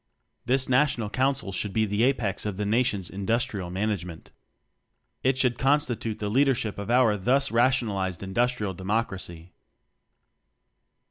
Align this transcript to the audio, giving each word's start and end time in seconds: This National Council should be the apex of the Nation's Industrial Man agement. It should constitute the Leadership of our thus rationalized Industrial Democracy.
This 0.45 0.67
National 0.67 1.11
Council 1.11 1.51
should 1.51 1.73
be 1.73 1.85
the 1.85 2.01
apex 2.01 2.43
of 2.43 2.57
the 2.57 2.65
Nation's 2.65 3.07
Industrial 3.07 3.69
Man 3.69 3.89
agement. 3.91 4.29
It 5.23 5.37
should 5.37 5.59
constitute 5.59 6.17
the 6.17 6.27
Leadership 6.27 6.79
of 6.79 6.89
our 6.89 7.15
thus 7.17 7.51
rationalized 7.51 8.23
Industrial 8.23 8.73
Democracy. 8.73 9.51